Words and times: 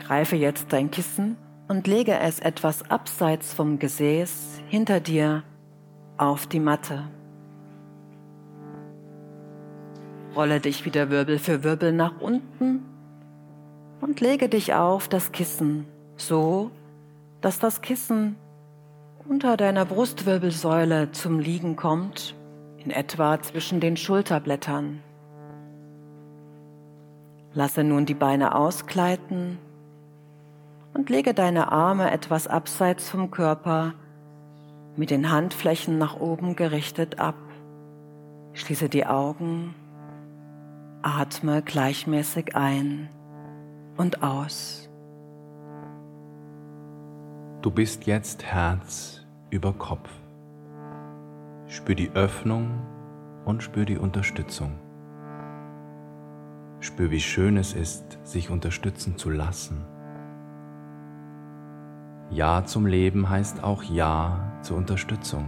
Greife 0.00 0.34
jetzt 0.34 0.72
dein 0.72 0.90
Kissen 0.90 1.36
und 1.68 1.86
lege 1.86 2.18
es 2.18 2.40
etwas 2.40 2.90
abseits 2.90 3.54
vom 3.54 3.78
Gesäß 3.78 4.60
hinter 4.68 4.98
dir 4.98 5.44
auf 6.18 6.46
die 6.46 6.58
Matte. 6.58 7.04
Rolle 10.34 10.58
dich 10.60 10.84
wieder 10.84 11.10
Wirbel 11.10 11.38
für 11.38 11.62
Wirbel 11.62 11.92
nach 11.92 12.20
unten 12.20 12.84
und 14.00 14.20
lege 14.20 14.48
dich 14.48 14.74
auf 14.74 15.08
das 15.08 15.30
Kissen 15.30 15.86
so, 16.16 16.72
dass 17.40 17.60
das 17.60 17.80
Kissen 17.80 18.36
unter 19.28 19.56
deiner 19.56 19.84
Brustwirbelsäule 19.84 21.12
zum 21.12 21.38
Liegen 21.38 21.76
kommt, 21.76 22.34
in 22.78 22.90
etwa 22.90 23.40
zwischen 23.40 23.80
den 23.80 23.96
Schulterblättern. 23.96 25.02
Lasse 27.54 27.84
nun 27.84 28.04
die 28.04 28.14
Beine 28.14 28.56
ausgleiten 28.56 29.58
und 30.94 31.10
lege 31.10 31.34
deine 31.34 31.72
Arme 31.72 32.10
etwas 32.10 32.46
abseits 32.46 33.10
vom 33.10 33.30
Körper 33.30 33.94
mit 34.96 35.10
den 35.10 35.30
Handflächen 35.30 35.98
nach 35.98 36.16
oben 36.16 36.56
gerichtet 36.56 37.18
ab. 37.18 37.34
Schließe 38.52 38.88
die 38.88 39.04
Augen, 39.04 39.74
atme 41.02 41.62
gleichmäßig 41.62 42.54
ein 42.54 43.08
und 43.96 44.22
aus. 44.22 44.88
Du 47.62 47.70
bist 47.70 48.06
jetzt 48.06 48.44
Herz 48.44 49.24
über 49.50 49.72
Kopf. 49.72 50.10
Spür 51.66 51.94
die 51.94 52.10
Öffnung 52.12 52.82
und 53.44 53.62
spür 53.62 53.84
die 53.84 53.98
Unterstützung. 53.98 54.78
Spür, 56.78 57.10
wie 57.10 57.20
schön 57.20 57.56
es 57.56 57.72
ist, 57.72 58.18
sich 58.22 58.50
unterstützen 58.50 59.16
zu 59.16 59.30
lassen. 59.30 59.84
Ja 62.30 62.64
zum 62.64 62.86
Leben 62.86 63.28
heißt 63.28 63.62
auch 63.62 63.82
Ja 63.82 64.52
zur 64.62 64.76
Unterstützung. 64.76 65.46